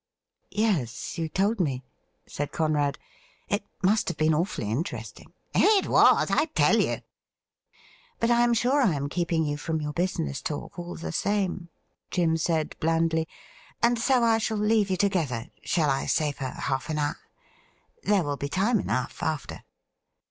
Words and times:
'Yes, 0.49 1.19
you 1.19 1.29
told 1.29 1.59
me,' 1.59 1.83
said 2.25 2.51
Conrad.' 2.51 2.97
It 3.49 3.63
must 3.83 4.07
have 4.07 4.17
been 4.17 4.33
awfully 4.33 4.67
interesting.'' 4.67 5.31
It 5.53 5.85
was, 5.87 6.31
I 6.31 6.45
tell 6.45 6.79
you.'' 6.81 7.01
But 8.19 8.31
I 8.31 8.41
am 8.41 8.55
sure 8.55 8.81
I 8.81 8.95
am 8.95 9.09
keeping 9.09 9.45
you 9.45 9.57
from 9.57 9.79
your 9.79 9.93
business 9.93 10.41
talk 10.41 10.79
all 10.79 10.95
the 10.95 11.11
same,' 11.11 11.69
Jim 12.09 12.35
said 12.35 12.75
blandly,' 12.79 13.27
and 13.83 13.99
so 13.99 14.23
I 14.23 14.39
shall 14.39 14.57
leave 14.57 14.89
you 14.89 14.97
together— 14.97 15.49
shall 15.61 15.91
I 15.91 16.07
say 16.07 16.31
for 16.31 16.45
half 16.45 16.89
an 16.89 16.97
hour? 16.97 17.17
There 18.01 18.23
will 18.23 18.37
be 18.37 18.49
time 18.49 18.79
enough 18.79 19.21
after.' 19.21 19.63